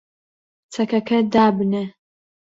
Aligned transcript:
چەکەکە 0.73 1.17
دابنێ! 1.33 1.83